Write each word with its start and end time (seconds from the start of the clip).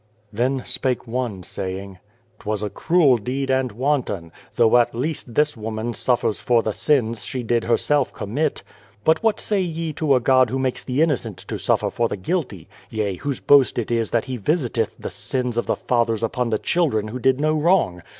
Then 0.33 0.63
spake 0.65 1.05
one, 1.05 1.43
saying:" 1.43 1.99
'Twas 2.39 2.63
a 2.63 2.71
cruel 2.71 3.17
42 3.17 3.17
God 3.19 3.21
and 3.21 3.29
the 3.29 3.33
Ant 3.35 3.47
deed 3.47 3.51
and 3.51 3.71
wanton, 3.73 4.31
though 4.55 4.77
at 4.77 4.95
least 4.95 5.35
this 5.35 5.55
woman 5.55 5.93
suffers 5.93 6.41
for 6.41 6.63
the 6.63 6.73
sins 6.73 7.23
she 7.23 7.43
did 7.43 7.65
herself 7.65 8.11
commit." 8.11 8.63
But 9.05 9.21
what 9.21 9.39
say 9.39 9.61
ye 9.61 9.93
to 9.93 10.15
a 10.15 10.19
God 10.19 10.49
who 10.49 10.57
makes 10.57 10.83
the 10.83 11.03
innocent 11.03 11.37
to 11.37 11.59
suffer 11.59 11.91
for 11.91 12.07
the 12.09 12.17
guilty; 12.17 12.67
yea, 12.89 13.17
whose 13.17 13.41
boast 13.41 13.77
it 13.77 13.91
is 13.91 14.09
that 14.09 14.25
He 14.25 14.37
visiteth 14.37 14.95
the 14.97 15.11
sins 15.11 15.55
of 15.55 15.67
the 15.67 15.75
fathers 15.75 16.23
upon 16.23 16.49
the 16.49 16.57
children 16.57 17.09
who 17.09 17.19
did 17.19 17.39
no 17.39 17.53
wrong 17.53 18.01